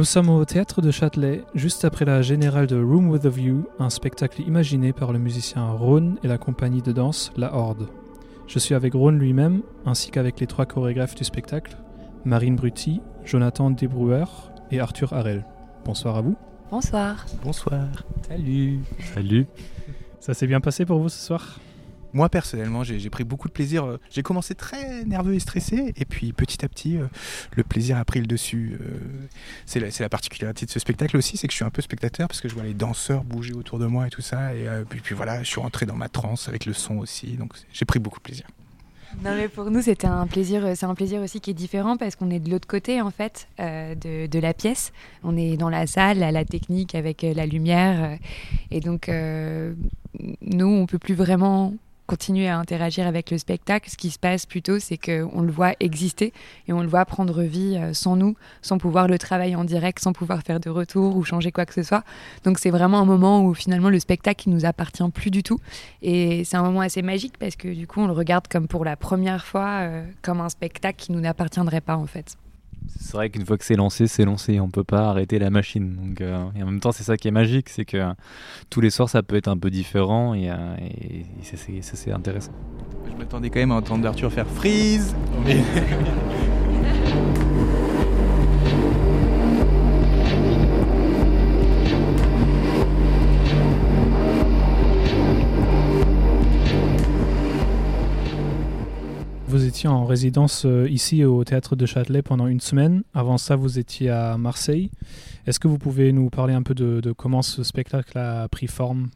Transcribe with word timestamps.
Nous 0.00 0.06
sommes 0.06 0.30
au 0.30 0.42
théâtre 0.46 0.80
de 0.80 0.90
Châtelet, 0.90 1.44
juste 1.54 1.84
après 1.84 2.06
la 2.06 2.22
générale 2.22 2.66
de 2.66 2.82
Room 2.82 3.10
with 3.10 3.26
a 3.26 3.28
View, 3.28 3.68
un 3.78 3.90
spectacle 3.90 4.40
imaginé 4.40 4.94
par 4.94 5.12
le 5.12 5.18
musicien 5.18 5.72
Rhône 5.72 6.16
et 6.22 6.26
la 6.26 6.38
compagnie 6.38 6.80
de 6.80 6.90
danse 6.90 7.30
La 7.36 7.54
Horde. 7.54 7.86
Je 8.46 8.58
suis 8.58 8.74
avec 8.74 8.94
Rhône 8.94 9.18
lui-même, 9.18 9.60
ainsi 9.84 10.10
qu'avec 10.10 10.40
les 10.40 10.46
trois 10.46 10.64
chorégraphes 10.64 11.16
du 11.16 11.24
spectacle, 11.24 11.76
Marine 12.24 12.56
Brutti, 12.56 13.02
Jonathan 13.26 13.68
Desbrouwer 13.68 14.24
et 14.70 14.80
Arthur 14.80 15.12
Harel. 15.12 15.44
Bonsoir 15.84 16.16
à 16.16 16.22
vous. 16.22 16.34
Bonsoir. 16.70 17.26
Bonsoir. 17.44 17.84
Salut. 18.26 18.80
Salut. 19.12 19.46
Ça 20.18 20.32
s'est 20.32 20.46
bien 20.46 20.62
passé 20.62 20.86
pour 20.86 20.98
vous 20.98 21.10
ce 21.10 21.26
soir? 21.26 21.60
Moi 22.12 22.28
personnellement, 22.28 22.84
j'ai 22.84 23.10
pris 23.10 23.24
beaucoup 23.24 23.48
de 23.48 23.52
plaisir. 23.52 23.84
Euh, 23.84 24.00
j'ai 24.10 24.22
commencé 24.22 24.54
très 24.54 25.04
nerveux 25.04 25.34
et 25.34 25.40
stressé, 25.40 25.92
et 25.96 26.04
puis 26.04 26.32
petit 26.32 26.64
à 26.64 26.68
petit, 26.68 26.96
euh, 26.96 27.06
le 27.56 27.62
plaisir 27.62 27.96
a 27.96 28.04
pris 28.04 28.20
le 28.20 28.26
dessus. 28.26 28.78
Euh, 28.80 28.98
c'est 29.66 30.00
la, 30.00 30.08
particularité 30.08 30.66
de 30.66 30.70
ce 30.70 30.80
spectacle 30.80 31.16
aussi, 31.16 31.36
c'est 31.36 31.46
que 31.46 31.52
je 31.52 31.56
suis 31.56 31.64
un 31.64 31.70
peu 31.70 31.82
spectateur 31.82 32.28
parce 32.28 32.40
que 32.40 32.48
je 32.48 32.54
vois 32.54 32.64
les 32.64 32.74
danseurs 32.74 33.22
bouger 33.22 33.52
autour 33.52 33.78
de 33.78 33.86
moi 33.86 34.06
et 34.06 34.10
tout 34.10 34.22
ça, 34.22 34.54
et 34.54 34.66
puis, 34.88 35.14
voilà, 35.14 35.42
je 35.42 35.48
suis 35.48 35.60
rentré 35.60 35.86
dans 35.86 35.94
ma 35.94 36.08
transe 36.08 36.48
avec 36.48 36.66
le 36.66 36.72
son 36.72 36.98
aussi, 36.98 37.36
donc 37.36 37.52
j'ai 37.72 37.84
pris 37.84 37.98
beaucoup 37.98 38.18
de 38.18 38.24
plaisir. 38.24 38.46
Non 39.24 39.34
mais 39.34 39.48
pour 39.48 39.72
nous 39.72 39.82
c'était 39.82 40.06
un 40.06 40.28
plaisir, 40.28 40.64
c'est 40.76 40.86
un 40.86 40.94
plaisir 40.94 41.20
aussi 41.20 41.40
qui 41.40 41.50
est 41.50 41.54
différent 41.54 41.96
parce 41.96 42.14
qu'on 42.14 42.30
est 42.30 42.38
de 42.38 42.48
l'autre 42.48 42.68
côté 42.68 43.00
en 43.00 43.10
fait 43.10 43.48
de, 43.58 44.38
la 44.38 44.54
pièce. 44.54 44.92
On 45.24 45.36
est 45.36 45.56
dans 45.56 45.68
la 45.68 45.88
salle, 45.88 46.22
à 46.22 46.30
la 46.30 46.44
technique 46.44 46.94
avec 46.94 47.22
la 47.22 47.44
lumière 47.44 48.16
et 48.70 48.78
donc 48.78 49.10
nous 50.42 50.66
on 50.66 50.86
peut 50.86 51.00
plus 51.00 51.14
vraiment 51.14 51.74
continuer 52.10 52.48
à 52.48 52.58
interagir 52.58 53.06
avec 53.06 53.30
le 53.30 53.38
spectacle. 53.38 53.88
Ce 53.88 53.96
qui 53.96 54.10
se 54.10 54.18
passe 54.18 54.44
plutôt, 54.44 54.80
c'est 54.80 54.96
qu'on 54.98 55.42
le 55.42 55.52
voit 55.52 55.74
exister 55.78 56.32
et 56.66 56.72
on 56.72 56.80
le 56.80 56.88
voit 56.88 57.04
prendre 57.04 57.42
vie 57.42 57.76
euh, 57.76 57.94
sans 57.94 58.16
nous, 58.16 58.34
sans 58.62 58.78
pouvoir 58.78 59.06
le 59.06 59.16
travailler 59.16 59.54
en 59.54 59.62
direct, 59.62 60.00
sans 60.00 60.12
pouvoir 60.12 60.42
faire 60.42 60.58
de 60.58 60.70
retour 60.70 61.16
ou 61.16 61.22
changer 61.22 61.52
quoi 61.52 61.66
que 61.66 61.74
ce 61.74 61.84
soit. 61.84 62.02
Donc 62.42 62.58
c'est 62.58 62.70
vraiment 62.70 62.98
un 62.98 63.04
moment 63.04 63.44
où 63.44 63.54
finalement 63.54 63.90
le 63.90 64.00
spectacle 64.00 64.48
ne 64.48 64.54
nous 64.56 64.64
appartient 64.64 65.08
plus 65.14 65.30
du 65.30 65.44
tout. 65.44 65.60
Et 66.02 66.42
c'est 66.42 66.56
un 66.56 66.64
moment 66.64 66.80
assez 66.80 67.02
magique 67.02 67.38
parce 67.38 67.54
que 67.54 67.68
du 67.68 67.86
coup 67.86 68.00
on 68.00 68.08
le 68.08 68.12
regarde 68.12 68.48
comme 68.48 68.66
pour 68.66 68.84
la 68.84 68.96
première 68.96 69.44
fois, 69.44 69.68
euh, 69.82 70.04
comme 70.20 70.40
un 70.40 70.48
spectacle 70.48 70.98
qui 70.98 71.12
nous 71.12 71.20
n'appartiendrait 71.20 71.80
pas 71.80 71.96
en 71.96 72.06
fait. 72.06 72.36
C'est 72.98 73.12
vrai 73.12 73.30
qu'une 73.30 73.44
fois 73.44 73.58
que 73.58 73.64
c'est 73.64 73.76
lancé, 73.76 74.06
c'est 74.06 74.24
lancé. 74.24 74.60
On 74.60 74.70
peut 74.70 74.84
pas 74.84 75.08
arrêter 75.08 75.38
la 75.38 75.50
machine. 75.50 75.96
Donc, 75.96 76.20
euh, 76.20 76.44
et 76.56 76.62
en 76.62 76.66
même 76.66 76.80
temps, 76.80 76.92
c'est 76.92 77.02
ça 77.02 77.16
qui 77.16 77.28
est 77.28 77.32
magique, 77.32 77.68
c'est 77.68 77.84
que 77.84 78.14
tous 78.70 78.80
les 78.80 78.90
soirs, 78.90 79.08
ça 79.08 79.22
peut 79.22 79.36
être 79.36 79.48
un 79.48 79.58
peu 79.58 79.70
différent 79.70 80.34
et, 80.34 80.50
euh, 80.50 80.76
et 80.78 81.24
ça, 81.42 81.56
c'est 81.96 82.12
intéressant. 82.12 82.52
Je 83.10 83.16
m'attendais 83.18 83.50
quand 83.50 83.60
même 83.60 83.72
à 83.72 83.76
entendre 83.76 84.06
Arthur 84.06 84.32
faire 84.32 84.46
freeze. 84.46 85.14
En 99.88 100.04
résidence 100.04 100.64
euh, 100.66 100.88
ici 100.88 101.24
au 101.24 101.44
théâtre 101.44 101.76
de 101.76 101.86
Châtelet 101.86 102.22
pendant 102.22 102.46
une 102.46 102.60
semaine. 102.60 103.02
Avant 103.14 103.38
ça, 103.38 103.56
vous 103.56 103.78
étiez 103.78 104.10
à 104.10 104.36
Marseille. 104.36 104.90
Est-ce 105.46 105.60
que 105.60 105.68
vous 105.68 105.78
pouvez 105.78 106.12
nous 106.12 106.30
parler 106.30 106.54
un 106.54 106.62
peu 106.62 106.74
de, 106.74 107.12
comment 107.12 107.42
ce 107.42 107.62
spectacle 107.62 108.18
a 108.18 108.48
pris 108.48 108.66
forme? 108.66 109.08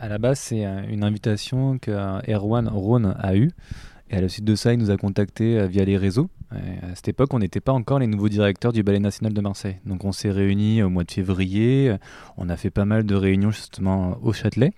À 0.00 0.08
la 0.08 0.18
base, 0.18 0.38
c'est 0.38 0.64
euh, 0.64 0.82
une 0.88 1.04
invitation 1.04 1.78
que 1.78 1.90
Erwan 2.30 2.68
Rhône 2.68 3.14
a 3.18 3.36
eue. 3.36 3.50
Et 4.12 4.16
à 4.16 4.20
la 4.20 4.28
suite 4.28 4.44
de 4.44 4.54
ça, 4.54 4.72
il 4.72 4.78
nous 4.78 4.90
a 4.90 4.96
contactés 4.96 5.58
euh, 5.58 5.66
via 5.66 5.84
les 5.84 5.96
réseaux. 5.96 6.28
à 6.50 6.94
cette 6.94 7.08
époque, 7.08 7.32
on 7.32 7.38
n'était 7.38 7.60
pas 7.60 7.72
encore 7.72 7.98
les 7.98 8.06
nouveaux 8.06 8.28
directeurs 8.28 8.72
du 8.72 8.82
Ballet 8.82 9.00
National 9.00 9.32
de 9.32 9.40
Marseille. 9.40 9.78
Donc 9.86 10.04
on 10.04 10.12
s'est 10.12 10.30
réunis 10.30 10.82
au 10.82 10.90
mois 10.90 11.04
de 11.04 11.10
février. 11.10 11.96
On 12.36 12.48
a 12.48 12.56
fait 12.56 12.70
pas 12.70 12.84
mal 12.84 13.04
de 13.04 13.14
réunions 13.14 13.50
justement 13.50 14.18
au 14.22 14.32
Châtelet. 14.32 14.72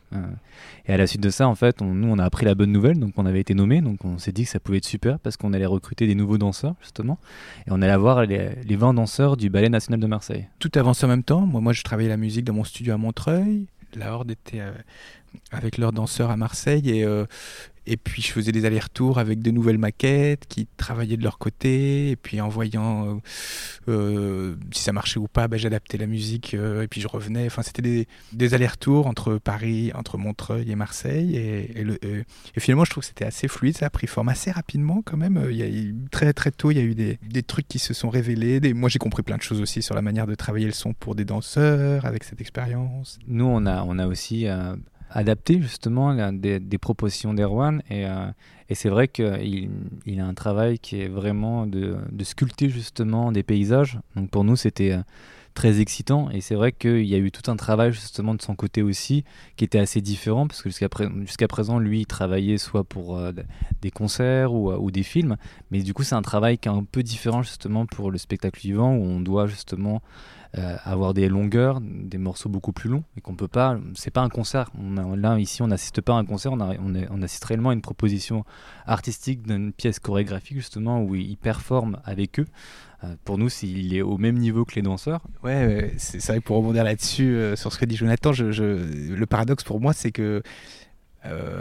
Et 0.86 0.92
à 0.92 0.96
la 0.96 1.06
suite 1.06 1.22
de 1.22 1.30
ça, 1.30 1.48
en 1.48 1.54
fait, 1.54 1.80
nous, 1.80 2.08
on 2.08 2.18
a 2.18 2.24
appris 2.24 2.44
la 2.44 2.54
bonne 2.54 2.70
nouvelle, 2.70 2.98
donc 2.98 3.14
on 3.16 3.24
avait 3.24 3.40
été 3.40 3.54
nommé, 3.54 3.80
donc 3.80 4.04
on 4.04 4.18
s'est 4.18 4.32
dit 4.32 4.44
que 4.44 4.50
ça 4.50 4.60
pouvait 4.60 4.78
être 4.78 4.84
super 4.84 5.18
parce 5.18 5.36
qu'on 5.36 5.52
allait 5.54 5.66
recruter 5.66 6.06
des 6.06 6.14
nouveaux 6.14 6.36
danseurs, 6.36 6.74
justement, 6.82 7.18
et 7.66 7.70
on 7.70 7.80
allait 7.80 7.92
avoir 7.92 8.26
les, 8.26 8.50
20 8.68 8.94
danseurs 8.94 9.36
du 9.36 9.48
Ballet 9.48 9.70
National 9.70 9.98
de 9.98 10.06
Marseille. 10.06 10.48
Tout 10.58 10.70
avancé 10.74 11.06
en 11.06 11.08
même 11.08 11.22
temps. 11.22 11.46
Moi, 11.46 11.60
moi, 11.60 11.72
je 11.72 11.82
travaillais 11.82 12.10
la 12.10 12.16
musique 12.18 12.44
dans 12.44 12.52
mon 12.52 12.64
studio 12.64 12.92
à 12.94 12.98
Montreuil. 12.98 13.66
La 13.96 14.12
Horde 14.12 14.32
était 14.32 14.60
euh, 14.60 14.72
avec 15.50 15.78
leurs 15.78 15.92
danseurs 15.92 16.30
à 16.30 16.36
Marseille 16.36 16.90
et, 16.90 17.04
euh, 17.04 17.26
et 17.86 17.96
puis 17.98 18.22
je 18.22 18.32
faisais 18.32 18.50
des 18.50 18.64
allers-retours 18.64 19.18
avec 19.18 19.40
de 19.40 19.50
nouvelles 19.50 19.78
maquettes 19.78 20.46
qui 20.48 20.66
travaillaient 20.78 21.18
de 21.18 21.22
leur 21.22 21.36
côté. 21.36 22.10
Et 22.10 22.16
puis 22.16 22.40
en 22.40 22.48
voyant 22.48 23.06
euh, 23.06 23.14
euh, 23.88 24.56
si 24.72 24.82
ça 24.82 24.92
marchait 24.92 25.20
ou 25.20 25.28
pas, 25.28 25.48
ben, 25.48 25.58
j'adaptais 25.58 25.98
la 25.98 26.06
musique 26.06 26.54
et 26.54 26.88
puis 26.88 27.02
je 27.02 27.08
revenais. 27.08 27.44
Enfin, 27.46 27.62
c'était 27.62 27.82
des, 27.82 28.08
des 28.32 28.54
allers-retours 28.54 29.06
entre 29.06 29.36
Paris, 29.36 29.92
entre 29.94 30.16
Montreuil 30.16 30.70
et 30.70 30.76
Marseille. 30.76 31.36
Et, 31.36 31.80
et, 31.80 31.84
le, 31.84 31.98
et 32.02 32.60
finalement, 32.60 32.86
je 32.86 32.90
trouve 32.90 33.02
que 33.02 33.08
c'était 33.08 33.26
assez 33.26 33.48
fluide. 33.48 33.76
Ça 33.76 33.86
a 33.86 33.90
pris 33.90 34.06
forme 34.06 34.30
assez 34.30 34.50
rapidement 34.50 35.02
quand 35.04 35.18
même. 35.18 35.38
Très 36.10 36.32
très 36.32 36.52
tôt, 36.52 36.70
il 36.70 36.78
y 36.78 36.80
a 36.80 36.84
eu 36.84 36.94
des, 36.94 37.18
des 37.28 37.42
trucs 37.42 37.68
qui 37.68 37.78
se 37.78 37.92
sont 37.92 38.08
révélés. 38.08 38.60
Moi, 38.72 38.88
j'ai 38.88 38.98
compris 38.98 39.22
plein 39.22 39.36
de 39.36 39.42
choses 39.42 39.60
aussi 39.60 39.82
sur 39.82 39.94
la 39.94 40.00
manière 40.00 40.26
de 40.26 40.34
travailler 40.34 40.66
le 40.66 40.72
son 40.72 40.94
pour 40.94 41.14
des 41.14 41.26
danseurs 41.26 42.06
avec 42.06 42.24
cette 42.24 42.40
expérience. 42.40 43.18
Nous, 43.26 43.44
on 43.44 43.66
a, 43.66 43.82
on 43.82 43.98
a 43.98 44.06
aussi 44.06 44.46
adapter 45.14 45.62
justement 45.62 46.32
des, 46.32 46.78
propositions 46.78 47.32
d'Erwan. 47.32 47.82
Et, 47.88 48.04
euh, 48.04 48.26
c'est 48.72 48.88
vrai 48.88 49.08
qu'il 49.08 49.70
il 50.06 50.20
a 50.20 50.26
un 50.26 50.34
travail 50.34 50.78
qui 50.78 51.00
est 51.00 51.08
vraiment 51.08 51.66
de, 51.66 51.96
sculpter 52.22 52.68
justement 52.68 53.30
des 53.32 53.44
paysages. 53.44 53.98
Donc 54.16 54.30
pour 54.30 54.42
nous, 54.42 54.56
c'était 54.56 54.92
euh, 54.92 55.02
très 55.54 55.80
excitant. 55.80 56.30
Et 56.30 56.40
c'est 56.40 56.56
vrai 56.56 56.72
qu'il 56.72 57.06
y 57.06 57.14
a 57.14 57.18
eu 57.18 57.30
tout 57.30 57.48
un 57.48 57.54
travail 57.54 57.92
justement 57.92 58.34
de 58.34 58.42
son 58.42 58.56
côté 58.56 58.82
aussi 58.82 59.24
qui 59.56 59.64
était 59.64 59.78
assez 59.78 60.00
différent 60.00 60.48
parce 60.48 60.62
que 60.62 60.70
jusqu'à 60.70 61.48
présent, 61.48 61.78
lui, 61.78 62.00
il 62.00 62.06
travaillait 62.06 62.58
soit 62.58 62.82
pour 62.82 63.16
euh, 63.16 63.30
des 63.80 63.92
concerts 63.92 64.52
ou, 64.52 64.90
des 64.90 65.04
films. 65.04 65.36
Mais 65.70 65.82
du 65.82 65.94
coup, 65.94 66.02
c'est 66.02 66.16
un 66.16 66.22
travail 66.22 66.58
qui 66.58 66.68
est 66.68 66.72
un 66.72 66.84
peu 66.84 67.04
différent 67.04 67.42
justement 67.42 67.86
pour 67.86 68.10
le 68.10 68.18
spectacle 68.18 68.58
vivant 68.58 68.92
où 68.96 69.02
on 69.02 69.20
doit 69.20 69.46
justement 69.46 70.02
euh, 70.56 70.76
avoir 70.84 71.14
des 71.14 71.28
longueurs, 71.28 71.80
des 71.80 72.18
morceaux 72.18 72.48
beaucoup 72.48 72.72
plus 72.72 72.88
longs, 72.88 73.02
et 73.16 73.20
qu'on 73.20 73.34
peut 73.34 73.48
pas. 73.48 73.76
C'est 73.94 74.12
pas 74.12 74.20
un 74.20 74.28
concert. 74.28 74.70
On 74.78 75.16
là 75.16 75.38
ici, 75.40 75.62
on 75.62 75.66
n'assiste 75.66 76.00
pas 76.00 76.14
à 76.14 76.16
un 76.16 76.24
concert. 76.24 76.52
On, 76.52 77.22
assiste 77.22 77.44
réellement 77.44 77.70
à 77.70 77.72
une 77.72 77.80
proposition 77.80 78.44
artistique 78.86 79.42
d'une 79.42 79.72
pièce 79.72 79.98
chorégraphique 79.98 80.58
justement 80.58 81.02
où 81.02 81.16
il 81.16 81.36
performe 81.36 81.98
avec 82.04 82.38
eux. 82.38 82.46
Euh, 83.02 83.16
pour 83.24 83.36
nous, 83.36 83.48
il 83.64 83.96
est 83.96 84.02
au 84.02 84.16
même 84.16 84.38
niveau 84.38 84.64
que 84.64 84.76
les 84.76 84.82
danseurs. 84.82 85.22
Ouais, 85.42 85.92
c'est 85.96 86.24
vrai 86.24 86.38
que 86.38 86.44
pour 86.44 86.58
rebondir 86.58 86.84
là-dessus, 86.84 87.34
euh, 87.34 87.56
sur 87.56 87.72
ce 87.72 87.78
que 87.78 87.84
dit 87.84 87.96
Jonathan, 87.96 88.30
le 88.30 89.24
paradoxe 89.24 89.64
pour 89.64 89.80
moi, 89.80 89.92
c'est 89.92 90.12
que 90.12 90.42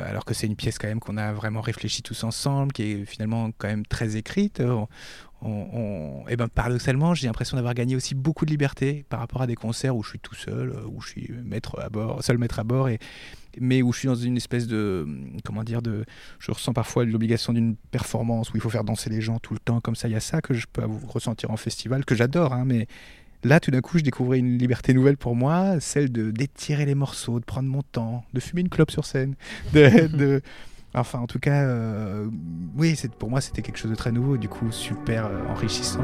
alors 0.06 0.26
que 0.26 0.34
c'est 0.34 0.46
une 0.46 0.58
pièce 0.58 0.78
quand 0.78 0.90
même 0.90 1.00
qu'on 1.00 1.16
a 1.16 1.32
vraiment 1.32 1.62
réfléchi 1.62 2.04
tous 2.04 2.26
ensemble, 2.26 2.74
qui 2.74 2.84
est 2.84 3.06
finalement 3.06 3.50
quand 3.58 3.70
même 3.70 3.86
très 3.86 4.18
écrite 4.18 4.62
on, 4.62 4.88
et 5.46 6.26
eh 6.30 6.36
ben 6.38 6.48
paradoxalement, 6.48 7.14
j'ai 7.14 7.28
l'impression 7.28 7.58
d'avoir 7.58 7.74
gagné 7.74 7.96
aussi 7.96 8.16
beaucoup 8.16 8.46
de 8.46 8.52
liberté 8.52 9.06
par 9.10 9.20
rapport 9.20 9.42
à 9.42 9.48
des 9.48 9.56
concerts 9.56 9.96
où 9.96 10.04
je 10.04 10.10
suis 10.10 10.20
tout 10.20 10.36
seul, 10.36 10.70
euh, 10.70 10.88
où 10.88 11.02
je 11.02 11.10
suis 11.10 11.32
maître 11.44 11.80
à 11.82 11.90
bord, 11.90 12.24
seul 12.24 12.38
maître 12.38 12.60
à 12.60 12.64
bord, 12.64 12.88
et, 12.88 13.00
mais 13.60 13.82
où 13.82 13.92
je 13.92 14.00
suis 14.00 14.08
dans 14.08 14.16
une 14.16 14.38
espèce 14.38 14.68
de, 14.68 15.06
comment 15.44 15.64
dire, 15.64 15.82
de, 15.82 16.06
je 16.40 16.52
ressens 16.52 16.74
parfois 16.74 17.04
l'obligation 17.04 17.52
d'une 17.52 17.76
performance 17.76 18.52
où 18.52 18.58
il 18.58 18.62
faut 18.62 18.70
faire 18.70 18.86
danser 18.86 19.10
les 19.10 19.22
gens 19.22 19.40
tout 19.40 19.54
le 19.54 19.60
temps, 19.60 19.82
comme 19.82 19.96
ça. 19.96 20.08
Il 20.08 20.12
y 20.12 20.16
a 20.16 20.22
ça 20.22 20.42
que 20.42 20.54
je 20.54 20.66
peux 20.72 20.84
ressentir 21.08 21.52
en 21.52 21.58
festival, 21.58 22.06
que 22.06 22.16
j'adore, 22.16 22.54
hein, 22.54 22.64
mais 22.66 22.88
là, 23.44 23.60
tout 23.60 23.72
d'un 23.72 23.82
coup, 23.82 23.98
je 23.98 24.04
découvrais 24.04 24.40
une 24.40 24.58
liberté 24.58 24.94
nouvelle 24.94 25.18
pour 25.18 25.36
moi, 25.36 25.80
celle 25.82 26.12
de 26.12 26.32
d'étirer 26.32 26.86
les 26.86 26.96
morceaux, 26.96 27.40
de 27.40 27.46
prendre 27.46 27.68
mon 27.68 27.82
temps, 27.82 28.24
de 28.34 28.40
fumer 28.40 28.62
une 28.62 28.70
clope 28.70 28.92
sur 28.92 29.06
scène, 29.06 29.36
de 29.74 30.42
Enfin, 30.96 31.20
en 31.20 31.28
tout 31.28 31.40
cas, 31.40 31.64
euh, 31.64 32.30
oui, 32.78 32.96
pour 33.18 33.30
moi, 33.30 33.42
c'était 33.42 33.64
quelque 33.64 33.78
chose 33.78 33.90
de 33.90 33.96
très 33.96 34.12
nouveau, 34.12 34.38
du 34.38 34.48
coup, 34.48 34.72
super 34.72 35.26
euh, 35.26 35.40
enrichissant. 35.50 36.04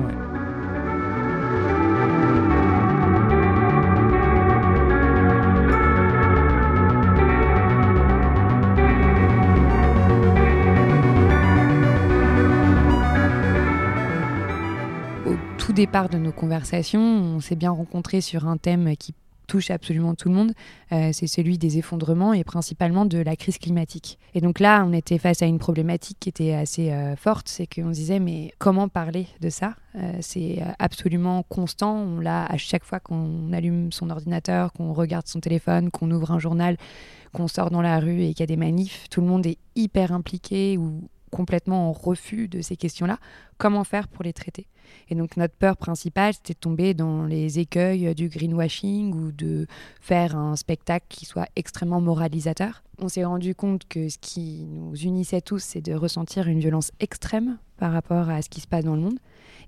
Au 15.28 15.36
tout 15.60 15.72
départ 15.72 16.10
de 16.10 16.18
nos 16.18 16.32
conversations, 16.32 17.00
on 17.00 17.40
s'est 17.40 17.56
bien 17.56 17.70
rencontrés 17.70 18.22
sur 18.22 18.48
un 18.48 18.58
thème 18.58 18.96
qui 18.98 19.14
touche 19.50 19.72
absolument 19.72 20.16
tout 20.16 20.30
le 20.30 20.36
monde, 20.36 20.54
euh, 20.92 21.10
c'est 21.12 21.28
celui 21.28 21.58
des 21.58 21.80
effondrements 21.80 22.34
et 22.34 22.44
principalement 22.44 23.06
de 23.06 23.18
la 23.18 23.36
crise 23.36 23.58
climatique. 23.58 24.20
Et 24.36 24.42
donc 24.42 24.60
là, 24.60 24.86
on 24.88 24.94
était 24.94 25.18
face 25.18 25.42
à 25.42 25.48
une 25.48 25.58
problématique 25.58 26.18
qui 26.20 26.30
était 26.30 26.54
assez 26.54 26.92
euh, 26.92 27.16
forte, 27.16 27.50
c'est 27.50 27.66
qu'on 27.66 27.94
se 27.94 28.00
disait 28.00 28.20
mais 28.20 28.54
comment 28.60 28.88
parler 28.88 29.28
de 29.42 29.50
ça 29.50 29.74
euh, 29.96 30.14
C'est 30.22 30.62
absolument 30.78 31.44
constant, 31.44 31.98
on 31.98 32.20
l'a 32.20 32.46
à 32.46 32.58
chaque 32.58 32.86
fois 32.86 33.00
qu'on 33.00 33.52
allume 33.52 33.92
son 33.92 34.12
ordinateur, 34.12 34.72
qu'on 34.72 34.94
regarde 34.94 35.28
son 35.28 35.40
téléphone, 35.40 35.90
qu'on 35.90 36.12
ouvre 36.12 36.32
un 36.32 36.40
journal, 36.40 36.78
qu'on 37.34 37.48
sort 37.48 37.72
dans 37.72 37.82
la 37.82 38.00
rue 38.00 38.22
et 38.22 38.34
qu'il 38.34 38.42
y 38.42 38.44
a 38.44 38.48
des 38.48 38.56
manifs, 38.56 39.08
tout 39.10 39.22
le 39.22 39.28
monde 39.28 39.46
est 39.48 39.58
hyper 39.76 40.14
impliqué 40.14 40.78
ou 40.78 41.10
complètement 41.30 41.90
en 41.90 41.92
refus 41.92 42.48
de 42.48 42.62
ces 42.62 42.76
questions-là, 42.76 43.20
comment 43.58 43.84
faire 43.84 44.08
pour 44.08 44.24
les 44.24 44.34
traiter? 44.34 44.68
Et 45.10 45.16
donc 45.16 45.38
notre 45.38 45.54
peur 45.54 45.78
principale, 45.78 46.34
c'était 46.34 46.54
de 46.54 46.60
tomber 46.60 46.94
dans 46.94 47.26
les 47.26 47.60
écueils 47.60 48.14
du 48.16 48.30
greenwashing 48.30 49.14
ou 49.14 49.32
de 49.32 49.68
faire 50.02 50.36
un 50.36 50.56
spectacle 50.56 51.06
qui 51.10 51.26
soit 51.26 51.48
extrêmement 51.56 52.02
moralisateur. 52.02 52.84
On 53.00 53.08
s'est 53.08 53.26
rendu 53.26 53.56
compte 53.56 53.88
que 53.88 54.10
ce 54.10 54.18
qui 54.18 54.66
nous 54.68 54.96
unissait 54.96 55.42
tous, 55.42 55.64
c'est 55.64 55.82
de 55.82 55.94
ressentir 55.94 56.48
une 56.48 56.60
violence 56.60 56.92
extrême 57.00 57.58
par 57.78 57.94
rapport 57.94 58.30
à 58.30 58.42
ce 58.42 58.50
qui 58.50 58.62
se 58.62 58.68
passe 58.68 58.84
dans 58.84 58.96
le 58.96 59.02
monde 59.02 59.20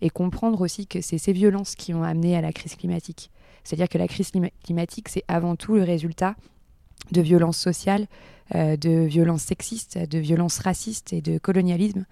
et 0.01 0.09
comprendre 0.09 0.61
aussi 0.61 0.87
que 0.87 1.01
c'est 1.01 1.17
ces 1.17 1.31
violences 1.31 1.75
qui 1.75 1.93
ont 1.93 2.03
amené 2.03 2.35
à 2.35 2.41
la 2.41 2.51
crise 2.51 2.75
climatique. 2.75 3.31
C'est-à-dire 3.63 3.89
que 3.89 3.97
la 3.97 4.07
crise 4.07 4.31
climatique, 4.63 5.07
c'est 5.09 5.23
avant 5.27 5.55
tout 5.55 5.75
le 5.75 5.83
résultat 5.83 6.35
de 7.11 7.21
violences 7.21 7.57
sociales, 7.57 8.07
euh, 8.55 8.75
de 8.75 9.05
violences 9.05 9.43
sexistes, 9.43 9.97
de 9.97 10.19
violences 10.19 10.59
racistes 10.59 11.13
et 11.13 11.21
de 11.21 11.37
colonialisme. 11.37 12.05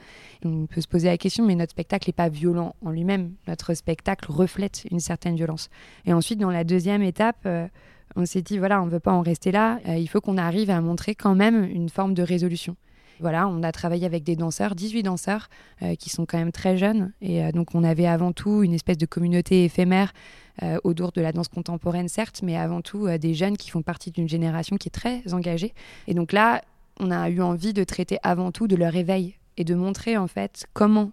On 0.45 0.67
peut 0.67 0.81
se 0.81 0.87
poser 0.87 1.07
la 1.07 1.17
question, 1.17 1.45
mais 1.45 1.55
notre 1.55 1.71
spectacle 1.71 2.09
n'est 2.09 2.13
pas 2.13 2.29
violent 2.29 2.75
en 2.83 2.91
lui-même. 2.91 3.33
Notre 3.47 3.73
spectacle 3.73 4.31
reflète 4.31 4.85
une 4.89 5.01
certaine 5.01 5.35
violence. 5.35 5.69
Et 6.05 6.13
ensuite, 6.13 6.39
dans 6.39 6.49
la 6.49 6.63
deuxième 6.63 7.03
étape, 7.03 7.41
euh, 7.45 7.67
on 8.15 8.25
s'est 8.25 8.41
dit, 8.41 8.57
voilà, 8.57 8.81
on 8.81 8.85
ne 8.85 8.91
veut 8.91 9.01
pas 9.01 9.11
en 9.11 9.21
rester 9.21 9.51
là. 9.51 9.79
Euh, 9.87 9.97
il 9.97 10.07
faut 10.07 10.21
qu'on 10.21 10.37
arrive 10.37 10.69
à 10.69 10.79
montrer 10.79 11.13
quand 11.13 11.35
même 11.35 11.63
une 11.65 11.89
forme 11.89 12.13
de 12.13 12.23
résolution. 12.23 12.75
Voilà, 13.19 13.47
on 13.47 13.63
a 13.63 13.71
travaillé 13.71 14.05
avec 14.05 14.23
des 14.23 14.35
danseurs, 14.35 14.75
18 14.75 15.03
danseurs, 15.03 15.49
qui 15.97 16.09
sont 16.09 16.25
quand 16.25 16.37
même 16.37 16.51
très 16.51 16.77
jeunes. 16.77 17.11
Et 17.21 17.51
donc, 17.51 17.75
on 17.75 17.83
avait 17.83 18.05
avant 18.05 18.31
tout 18.31 18.63
une 18.63 18.73
espèce 18.73 18.97
de 18.97 19.05
communauté 19.05 19.65
éphémère 19.65 20.13
euh, 20.61 20.77
autour 20.83 21.13
de 21.13 21.21
la 21.21 21.31
danse 21.31 21.47
contemporaine, 21.47 22.09
certes, 22.09 22.41
mais 22.43 22.57
avant 22.57 22.81
tout 22.81 23.07
euh, 23.07 23.17
des 23.17 23.33
jeunes 23.33 23.55
qui 23.55 23.69
font 23.69 23.81
partie 23.81 24.11
d'une 24.11 24.27
génération 24.27 24.75
qui 24.75 24.89
est 24.89 24.91
très 24.91 25.33
engagée. 25.33 25.73
Et 26.07 26.13
donc 26.13 26.33
là, 26.33 26.61
on 26.99 27.11
a 27.11 27.29
eu 27.29 27.41
envie 27.41 27.71
de 27.71 27.83
traiter 27.85 28.17
avant 28.23 28.51
tout 28.51 28.67
de 28.67 28.75
leur 28.75 28.93
éveil 28.93 29.35
et 29.55 29.63
de 29.63 29.73
montrer 29.73 30.17
en 30.17 30.27
fait 30.27 30.65
comment 30.73 31.11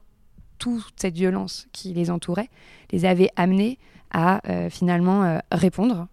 toute 0.59 0.95
cette 0.97 1.15
violence 1.15 1.69
qui 1.71 1.93
les 1.93 2.11
entourait 2.11 2.49
les 2.91 3.05
avait 3.05 3.31
amenés 3.37 3.79
à 4.11 4.41
euh, 4.51 4.69
finalement 4.69 5.41
répondre 5.53 6.09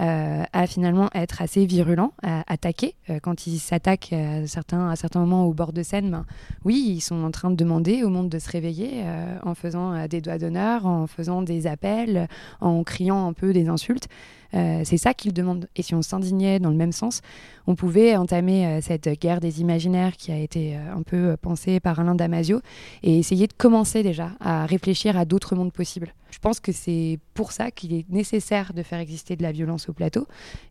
euh, 0.00 0.44
à 0.52 0.66
finalement 0.68 1.10
être 1.12 1.42
assez 1.42 1.66
virulent, 1.66 2.12
à 2.22 2.44
attaquer. 2.46 2.94
Euh, 3.10 3.18
quand 3.20 3.48
ils 3.48 3.58
s'attaquent 3.58 4.12
à 4.12 4.46
certains, 4.46 4.90
à 4.90 4.96
certains 4.96 5.20
moments 5.20 5.44
au 5.46 5.52
bord 5.52 5.72
de 5.72 5.82
scène, 5.82 6.10
ben, 6.10 6.26
oui, 6.64 6.84
ils 6.86 7.00
sont 7.00 7.24
en 7.24 7.32
train 7.32 7.50
de 7.50 7.56
demander 7.56 8.04
au 8.04 8.08
monde 8.08 8.28
de 8.28 8.38
se 8.38 8.48
réveiller 8.48 9.02
euh, 9.02 9.38
en 9.42 9.54
faisant 9.54 10.06
des 10.06 10.20
doigts 10.20 10.38
d'honneur, 10.38 10.86
en 10.86 11.08
faisant 11.08 11.42
des 11.42 11.66
appels, 11.66 12.28
en 12.60 12.84
criant 12.84 13.26
un 13.26 13.32
peu 13.32 13.52
des 13.52 13.68
insultes. 13.68 14.08
Euh, 14.54 14.82
c'est 14.84 14.96
ça 14.96 15.14
qu'il 15.14 15.32
demande. 15.32 15.68
Et 15.76 15.82
si 15.82 15.94
on 15.94 16.02
s'indignait 16.02 16.58
dans 16.58 16.70
le 16.70 16.76
même 16.76 16.92
sens, 16.92 17.20
on 17.66 17.74
pouvait 17.74 18.16
entamer 18.16 18.66
euh, 18.66 18.80
cette 18.80 19.08
guerre 19.20 19.40
des 19.40 19.60
imaginaires 19.60 20.16
qui 20.16 20.32
a 20.32 20.38
été 20.38 20.76
euh, 20.76 20.94
un 20.94 21.02
peu 21.02 21.36
pensée 21.36 21.80
par 21.80 22.00
Alain 22.00 22.14
Damasio 22.14 22.60
et 23.02 23.18
essayer 23.18 23.46
de 23.46 23.52
commencer 23.52 24.02
déjà 24.02 24.32
à 24.40 24.66
réfléchir 24.66 25.16
à 25.16 25.24
d'autres 25.24 25.54
mondes 25.54 25.72
possibles. 25.72 26.14
Je 26.30 26.38
pense 26.38 26.60
que 26.60 26.72
c'est 26.72 27.18
pour 27.34 27.52
ça 27.52 27.70
qu'il 27.70 27.92
est 27.92 28.08
nécessaire 28.10 28.72
de 28.72 28.82
faire 28.82 29.00
exister 29.00 29.36
de 29.36 29.42
la 29.42 29.52
violence 29.52 29.88
au 29.88 29.92
plateau 29.92 30.26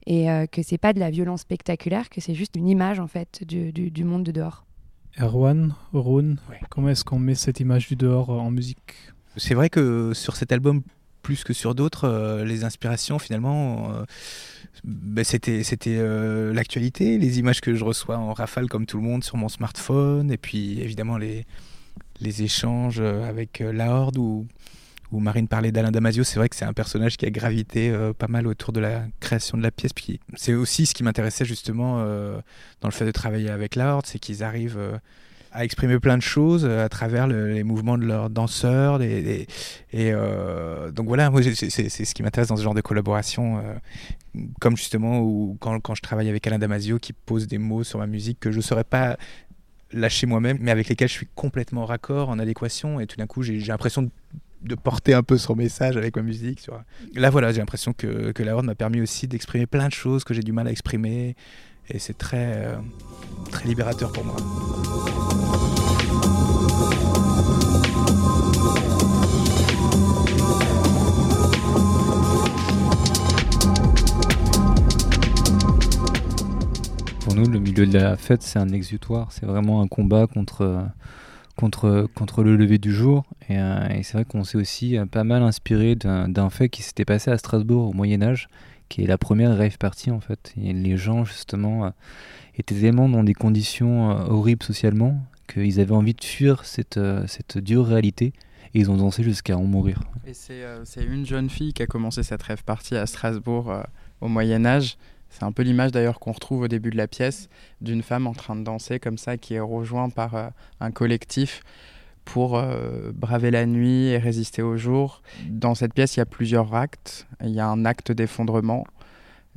et 0.05 0.27
que 0.51 0.61
c'est 0.61 0.77
pas 0.77 0.93
de 0.93 0.99
la 0.99 1.09
violence 1.09 1.41
spectaculaire, 1.41 2.09
que 2.09 2.21
c'est 2.21 2.35
juste 2.35 2.55
une 2.55 2.69
image 2.69 2.99
en 2.99 3.07
fait 3.07 3.43
du, 3.43 3.71
du, 3.71 4.03
monde 4.03 4.23
de 4.23 4.31
dehors. 4.31 4.65
Erwan, 5.19 5.73
Rhône, 5.93 6.37
comment 6.69 6.89
est-ce 6.89 7.03
qu'on 7.03 7.17
met 7.17 7.33
cette 7.33 7.59
image 7.59 7.87
du 7.87 7.95
dehors 7.95 8.29
en 8.29 8.51
musique? 8.51 8.93
C'est 9.35 9.55
vrai 9.55 9.69
que 9.69 10.13
sur 10.13 10.35
cet 10.35 10.51
album, 10.51 10.83
plus 11.27 11.43
que 11.43 11.51
sur 11.51 11.75
d'autres, 11.75 12.05
euh, 12.05 12.45
les 12.45 12.63
inspirations 12.63 13.19
finalement, 13.19 13.91
euh, 13.91 14.05
ben, 14.85 15.25
c'était 15.25 15.61
c'était 15.63 15.97
euh, 15.97 16.53
l'actualité, 16.53 17.17
les 17.17 17.37
images 17.37 17.59
que 17.59 17.75
je 17.75 17.83
reçois 17.83 18.15
en 18.15 18.31
rafale 18.31 18.69
comme 18.69 18.85
tout 18.85 18.95
le 18.95 19.03
monde 19.03 19.25
sur 19.25 19.35
mon 19.35 19.49
smartphone, 19.49 20.31
et 20.31 20.37
puis 20.37 20.79
évidemment 20.79 21.17
les, 21.17 21.45
les 22.21 22.43
échanges 22.43 23.01
avec 23.01 23.59
la 23.59 23.91
Horde 23.91 24.17
ou 24.17 24.47
où 25.11 25.19
Marine 25.19 25.49
parlait 25.49 25.73
d'Alain 25.73 25.91
Damasio, 25.91 26.23
c'est 26.23 26.39
vrai 26.39 26.47
que 26.47 26.55
c'est 26.55 26.65
un 26.65 26.73
personnage 26.73 27.17
qui 27.17 27.25
a 27.25 27.29
gravité 27.29 27.93
pas 28.17 28.27
mal 28.27 28.47
autour 28.47 28.71
de 28.71 28.79
la 28.79 29.03
création 29.19 29.57
de 29.57 29.63
la 29.63 29.71
pièce. 29.71 29.93
Puis 29.93 30.21
c'est 30.35 30.53
aussi 30.53 30.85
ce 30.85 30.93
qui 30.93 31.03
m'intéressait 31.03 31.45
justement 31.45 32.03
dans 32.81 32.87
le 32.87 32.91
fait 32.91 33.05
de 33.05 33.11
travailler 33.11 33.49
avec 33.49 33.75
la 33.75 33.93
Horde, 33.93 34.05
c'est 34.05 34.19
qu'ils 34.19 34.43
arrivent 34.43 34.99
à 35.51 35.63
exprimer 35.63 35.99
plein 35.99 36.17
de 36.17 36.21
choses 36.21 36.65
euh, 36.65 36.85
à 36.85 36.89
travers 36.89 37.27
les 37.27 37.63
mouvements 37.63 37.97
de 37.97 38.05
leurs 38.05 38.29
danseurs. 38.29 39.01
et 39.01 39.47
euh, 39.95 40.91
donc 40.91 41.07
voilà, 41.07 41.31
c'est, 41.53 41.69
ce 41.89 42.13
qui 42.13 42.23
m'intéresse 42.23 42.49
dans 42.49 42.57
ce 42.57 42.63
genre 42.63 42.73
de 42.73 42.81
collaboration, 42.81 43.57
euh, 43.57 44.41
comme 44.59 44.77
justement 44.77 45.21
où, 45.21 45.57
quand, 45.59 45.79
quand, 45.79 45.95
je 45.95 46.01
travaille 46.01 46.29
avec 46.29 46.45
Alain 46.47 46.59
Damasio 46.59 46.99
qui 46.99 47.13
pose 47.13 47.47
des 47.47 47.57
mots 47.57 47.83
sur 47.83 47.99
ma 47.99 48.07
musique 48.07 48.39
que 48.39 48.51
je 48.51 48.57
ne 48.57 48.61
saurais 48.61 48.83
pas 48.83 49.17
lâcher 49.91 50.27
moi-même, 50.27 50.57
mais 50.59 50.71
avec 50.71 50.89
lesquels 50.89 51.07
je 51.07 51.13
suis 51.13 51.27
complètement 51.33 51.85
raccord, 51.85 52.29
en 52.29 52.39
adéquation, 52.39 52.99
et 52.99 53.07
tout 53.07 53.15
d'un 53.15 53.27
coup 53.27 53.41
j'ai, 53.41 53.57
l'impression 53.59 54.09
de, 54.63 54.75
porter 54.75 55.13
un 55.13 55.23
peu 55.23 55.37
son 55.37 55.55
message 55.55 55.95
avec 55.95 56.15
ma 56.17 56.23
musique. 56.23 56.67
Là 57.15 57.29
voilà, 57.29 57.53
j'ai 57.53 57.59
l'impression 57.59 57.93
que, 57.93 58.31
que 58.31 58.43
la 58.43 58.53
Horde 58.53 58.65
m'a 58.65 58.75
permis 58.75 59.01
aussi 59.01 59.27
d'exprimer 59.27 59.65
plein 59.65 59.87
de 59.87 59.93
choses 59.93 60.23
que 60.23 60.33
j'ai 60.33 60.43
du 60.43 60.51
mal 60.51 60.67
à 60.67 60.71
exprimer, 60.71 61.35
et 61.89 61.99
c'est 61.99 62.17
très, 62.17 62.77
très 63.49 63.65
libérateur 63.65 64.11
pour 64.11 64.25
moi. 64.25 64.35
La 77.85 78.17
fête, 78.17 78.41
c'est 78.41 78.59
un 78.59 78.69
exutoire. 78.69 79.31
C'est 79.31 79.45
vraiment 79.45 79.81
un 79.81 79.87
combat 79.87 80.27
contre, 80.27 80.87
contre, 81.55 82.07
contre 82.15 82.43
le 82.43 82.55
lever 82.55 82.77
du 82.77 82.93
jour. 82.93 83.25
Et, 83.49 83.59
euh, 83.59 84.01
c'est 84.03 84.13
vrai 84.13 84.25
qu'on 84.25 84.43
s'est 84.43 84.57
aussi 84.57 84.97
euh, 84.97 85.05
pas 85.05 85.23
mal 85.23 85.43
inspiré 85.43 85.95
d'un 85.95 86.49
fait 86.49 86.69
qui 86.69 86.83
s'était 86.83 87.05
passé 87.05 87.31
à 87.31 87.37
Strasbourg 87.37 87.89
au 87.89 87.93
Moyen-Âge, 87.93 88.47
qui 88.89 89.03
est 89.03 89.07
la 89.07 89.17
première 89.17 89.57
rave 89.57 89.77
party 89.77 90.11
en 90.11 90.19
fait. 90.19 90.53
Les 90.55 90.97
gens, 90.97 91.25
justement, 91.25 91.85
euh, 91.85 91.89
étaient 92.57 92.75
tellement 92.75 93.09
dans 93.09 93.23
des 93.23 93.33
conditions 93.33 94.09
horribles 94.29 94.63
socialement 94.63 95.19
qu'ils 95.51 95.79
avaient 95.79 95.93
envie 95.93 96.13
de 96.13 96.23
fuir 96.23 96.65
cette, 96.65 96.99
cette 97.27 97.57
dure 97.57 97.85
réalité 97.85 98.33
et 98.73 98.79
ils 98.79 98.91
ont 98.91 98.97
dansé 98.97 99.23
jusqu'à 99.23 99.57
en 99.57 99.63
mourir. 99.63 100.01
Et 100.25 100.33
c'est 100.33 101.03
une 101.03 101.25
jeune 101.25 101.49
fille 101.49 101.73
qui 101.73 101.83
a 101.83 101.87
commencé 101.87 102.21
cette 102.23 102.43
rêve 102.43 102.63
partie 102.63 102.97
à 102.97 103.05
Strasbourg 103.05 103.71
au 104.19 104.27
Moyen 104.27 104.65
Âge 104.65 104.97
c'est 105.29 105.43
un 105.43 105.51
peu 105.51 105.63
l'image 105.63 105.91
d'ailleurs 105.91 106.19
qu'on 106.19 106.31
retrouve 106.31 106.61
au 106.61 106.67
début 106.67 106.89
de 106.89 106.97
la 106.97 107.07
pièce 107.07 107.49
d'une 107.81 108.01
femme 108.01 108.27
en 108.27 108.33
train 108.33 108.55
de 108.55 108.63
danser 108.63 108.99
comme 108.99 109.17
ça 109.17 109.37
qui 109.37 109.55
est 109.55 109.59
rejointe 109.59 110.13
par 110.13 110.35
euh, 110.35 110.47
un 110.79 110.91
collectif 110.91 111.63
pour 112.25 112.57
euh, 112.57 113.11
braver 113.13 113.51
la 113.51 113.65
nuit 113.65 114.07
et 114.07 114.17
résister 114.17 114.61
au 114.61 114.75
jour. 114.77 115.21
Dans 115.49 115.75
cette 115.75 115.93
pièce, 115.93 116.15
il 116.15 116.19
y 116.19 116.21
a 116.21 116.25
plusieurs 116.25 116.75
actes. 116.75 117.25
Il 117.41 117.51
y 117.51 117.59
a 117.59 117.67
un 117.67 117.85
acte 117.85 118.11
d'effondrement 118.11 118.85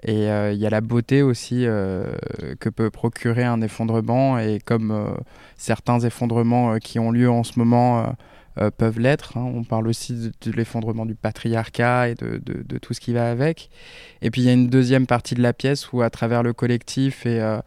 et 0.03 0.31
euh, 0.31 0.53
il 0.53 0.59
y 0.59 0.67
a 0.67 0.71
la 0.71 0.81
beauté 0.81 1.23
aussi 1.23 1.65
que 1.65 2.69
peut 2.69 2.91
procurer 2.91 3.45
un 3.45 3.61
effondrement 3.61 4.39
et 4.39 4.61
comme 4.65 5.17
certains 5.57 6.01
effondrements 6.01 6.79
qui 6.79 6.99
ont 6.99 7.11
lieu 7.11 7.31
en 7.31 7.43
ce 7.43 7.59
moment 7.59 8.15
euh, 8.59 8.71
peuvent 8.71 8.99
l'être. 8.99 9.37
Hein. 9.37 9.49
On 9.55 9.63
parle 9.63 9.87
aussi 9.87 10.33
de, 10.43 10.53
l'effondrement 10.53 11.07
du 11.07 11.15
patriarcat 11.15 12.09
et 12.09 12.15
de, 12.17 12.79
tout 12.79 12.95
ce 12.95 13.01
qui 13.01 13.13
va 13.13 13.31
avec. 13.31 13.71
Et 14.23 14.31
puis 14.31 14.43
il 14.43 14.45
y 14.45 14.51
a 14.51 14.53
une 14.53 14.69
deuxième 14.69 15.07
partie 15.07 15.37
de 15.37 15.43
la 15.43 15.53
pièce 15.53 15.93
où 15.93 16.03
à 16.03 16.11
travers 16.11 16.43
le 16.43 16.53
collectif 16.53 17.27
et, 17.27 17.41
euh, 17.41 17.61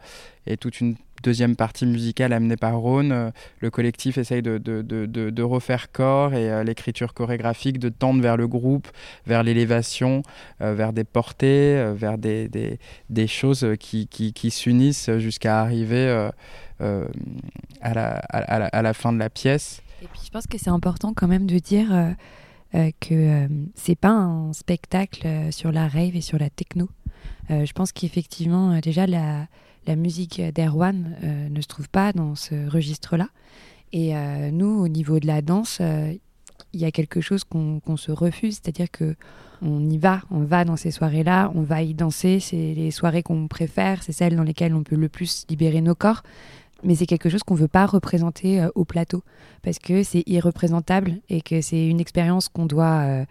toute 0.60 0.80
une 0.80 0.96
deuxième 1.22 1.56
partie 1.56 1.86
musicale 1.86 2.34
amenée 2.34 2.58
par 2.58 2.76
Rhône, 2.76 3.12
euh, 3.12 3.30
le 3.60 3.70
collectif 3.70 4.18
essaye 4.18 4.42
de, 4.42 5.42
refaire 5.42 5.90
corps 5.90 6.34
et 6.34 6.62
l'écriture 6.64 7.14
chorégraphique 7.14 7.78
de 7.78 7.88
tendre 7.88 8.20
vers 8.20 8.36
le 8.36 8.46
groupe, 8.46 8.88
vers 9.26 9.42
l'élévation, 9.42 10.22
vers 10.60 10.92
des 10.92 11.04
portées, 11.04 11.92
vers 11.94 12.18
des, 12.18 12.78
choses 13.26 13.66
qui, 13.80 14.50
s'unissent 14.50 15.10
jusqu'à 15.16 15.60
arriver 15.60 16.28
à, 17.80 17.94
la, 17.94 18.92
fin 18.92 19.14
de 19.14 19.18
la 19.18 19.30
pièce. 19.30 19.80
Et 20.04 20.08
puis 20.08 20.20
je 20.22 20.30
pense 20.30 20.46
que 20.46 20.58
c'est 20.58 20.68
important 20.68 21.14
quand 21.14 21.28
même 21.28 21.46
de 21.46 21.58
dire 21.58 21.90
euh, 21.90 22.10
euh, 22.74 22.90
que 23.00 23.14
euh, 23.14 23.48
c'est 23.74 23.94
pas 23.94 24.10
un 24.10 24.52
spectacle 24.52 25.26
sur 25.50 25.72
la 25.72 25.88
rave 25.88 26.14
et 26.14 26.20
sur 26.20 26.38
la 26.38 26.50
techno. 26.50 26.90
je 27.48 27.72
pense 27.72 27.90
qu'effectivement, 27.90 28.78
déjà, 28.80 29.06
la, 29.06 29.46
la 29.86 29.96
musique 29.96 30.42
d'Erwan 30.42 31.16
ne 31.50 31.60
se 31.62 31.66
trouve 31.66 31.88
pas 31.88 32.12
dans 32.12 32.34
ce 32.34 32.68
registre-là. 32.68 33.28
Et 33.92 34.12
nous, 34.50 34.80
au 34.82 34.88
niveau 34.88 35.20
de 35.20 35.26
la 35.26 35.40
danse, 35.40 35.80
il 35.80 36.80
y 36.80 36.84
a 36.84 36.90
quelque 36.90 37.20
chose 37.20 37.44
qu'on 37.44 37.96
se 37.96 38.12
refuse, 38.12 38.60
c'est-à-dire 38.62 38.90
que 38.90 39.16
on 39.62 39.88
y 39.88 39.96
va, 39.96 40.20
on 40.30 40.40
va 40.40 40.64
dans 40.66 40.76
ces 40.76 40.90
soirées-là, 40.90 41.50
on 41.54 41.62
va 41.62 41.82
y 41.82 41.94
danser, 41.94 42.40
c'est 42.40 42.74
les 42.74 42.90
soirées 42.90 43.22
qu'on 43.22 43.48
préfère, 43.48 44.02
c'est 44.02 44.12
celles 44.12 44.36
dans 44.36 44.42
lesquelles 44.42 44.74
on 44.74 44.82
peut 44.82 44.96
le 44.96 45.08
plus 45.08 45.46
libérer 45.48 45.80
nos 45.80 45.94
corps 45.94 46.22
mais 46.82 46.94
c'est 46.94 47.06
quelque 47.06 47.28
chose 47.28 47.42
qu'on 47.42 47.54
ne 47.54 47.60
veut 47.60 47.68
pas 47.68 47.86
représenter 47.86 48.60
euh, 48.60 48.68
au 48.74 48.84
plateau 48.84 49.22
parce 49.62 49.78
que 49.78 50.02
c'est 50.02 50.22
irreprésentable 50.26 51.20
et 51.28 51.40
que 51.40 51.60
c'est 51.60 51.86
une 51.86 52.00
expérience 52.00 52.48
qu'on 52.48 52.66
doit 52.66 53.02
euh, 53.02 53.24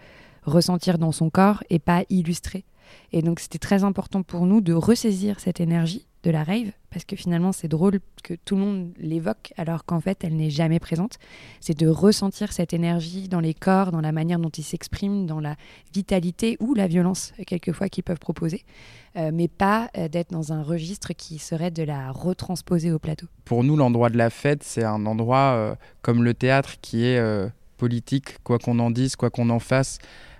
ressentir 0.44 0.98
dans 0.98 1.12
son 1.12 1.30
corps 1.30 1.64
et 1.70 1.80
pas 1.80 2.04
illustrer. 2.10 2.66
Et 3.12 3.22
donc 3.22 3.40
c'était 3.40 3.60
très 3.60 3.84
important 3.84 4.24
pour 4.24 4.46
nous 4.46 4.62
de 4.62 4.74
ressaisir 4.74 5.40
cette 5.40 5.60
énergie 5.60 6.08
de 6.24 6.32
la 6.32 6.44
rave, 6.44 6.72
parce 6.90 7.04
que 7.04 7.16
finalement 7.16 7.52
c'est 7.52 7.68
drôle 7.68 8.00
que 8.24 8.34
tout 8.34 8.56
le 8.56 8.62
monde 8.62 8.92
l'évoque 8.98 9.54
alors 9.58 9.86
qu'en 9.86 10.00
fait 10.00 10.24
elle 10.24 10.36
n'est 10.36 10.50
jamais 10.50 10.80
présente. 10.80 11.18
C'est 11.60 11.78
de 11.78 11.88
ressentir 11.88 12.54
cette 12.54 12.74
énergie 12.74 13.28
dans 13.28 13.42
les 13.42 13.54
corps, 13.54 13.92
dans 13.92 14.02
la 14.02 14.12
manière 14.12 14.40
dont 14.40 14.50
ils 14.50 14.64
s'expriment, 14.64 15.26
dans 15.26 15.42
la 15.42 15.56
vitalité 15.94 16.58
ou 16.60 16.74
la 16.74 16.88
violence 16.88 17.34
quelquefois 17.46 17.90
qu'ils 17.90 18.04
peuvent 18.04 18.20
proposer, 18.20 18.64
euh, 19.18 19.32
mais 19.34 19.48
pas 19.50 19.90
euh, 19.98 20.08
d'être 20.08 20.32
dans 20.32 20.54
un 20.54 20.64
registre 20.64 21.14
qui 21.14 21.40
serait 21.40 21.72
de 21.72 21.84
la 21.84 22.12
retransposer 22.12 22.92
au 22.92 23.00
plateau. 23.00 23.28
Pour 23.44 23.64
nous, 23.64 23.76
l'endroit 23.76 24.10
de 24.10 24.18
la 24.18 24.30
fête, 24.30 24.64
c'est 24.64 24.84
un 24.84 25.06
endroit 25.06 25.54
euh, 25.56 25.76
comme 26.02 26.24
le 26.24 26.34
théâtre 26.34 26.76
qui 26.82 27.06
est 27.06 27.22
politique, 27.78 28.42
quoi 28.44 28.60
qu'on 28.60 28.80
en 28.80 28.92
dise, 28.92 29.18
quoi 29.18 29.30
qu'on 29.30 29.50
en 29.50 29.60
fasse. 29.60 30.00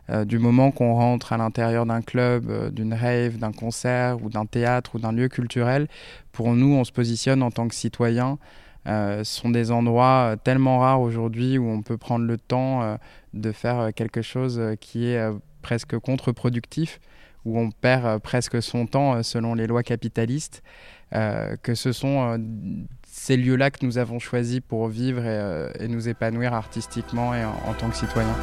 Euh, 0.10 0.26
du 0.26 0.38
moment 0.38 0.72
qu'on 0.72 0.94
rentre 0.94 1.32
à 1.32 1.38
l'intérieur 1.38 1.86
d'un 1.86 2.02
club, 2.02 2.50
euh, 2.50 2.70
d'une 2.70 2.94
rave, 2.94 3.38
d'un 3.38 3.54
concert 3.54 4.22
ou 4.22 4.30
d'un 4.30 4.46
théâtre 4.46 4.96
ou 4.96 5.00
d'un 5.00 5.14
lieu 5.14 5.30
culturel, 5.30 5.88
pour 6.32 6.54
nous, 6.54 6.74
on 6.74 6.84
se 6.84 6.92
positionne 6.92 7.42
en 7.42 7.52
tant 7.52 7.68
que 7.68 7.76
citoyen. 7.76 8.38
Euh, 8.86 9.24
ce 9.24 9.40
sont 9.40 9.50
des 9.50 9.72
endroits 9.72 10.36
tellement 10.44 10.80
rares 10.80 11.00
aujourd'hui 11.00 11.58
où 11.58 11.70
on 11.70 11.82
peut 11.82 11.98
prendre 11.98 12.26
le 12.26 12.38
temps 12.38 12.98
de 13.34 13.52
faire 13.54 13.94
quelque 13.96 14.22
chose 14.22 14.62
qui 14.82 15.08
est 15.08 15.26
presque 15.62 15.98
contre-productif, 15.98 17.00
où 17.46 17.58
on 17.58 17.72
perd 17.72 18.20
presque 18.20 18.62
son 18.62 18.86
temps 18.86 19.24
selon 19.24 19.54
les 19.54 19.68
lois 19.68 19.84
capitalistes, 19.84 20.64
que 21.12 21.76
ce 21.76 21.94
sont 21.94 22.38
ces 23.06 23.38
lieux-là 23.38 23.72
que 23.72 23.86
nous 23.86 23.98
avons 23.98 24.20
choisis 24.20 24.60
pour 24.60 24.90
vivre 24.90 25.24
et, 25.24 25.88
nous 25.88 26.10
épanouir 26.10 26.54
artistiquement 26.54 27.34
et 27.34 27.46
en 27.46 27.74
tant 27.80 27.90
que 27.90 27.96
citoyens. 27.96 28.36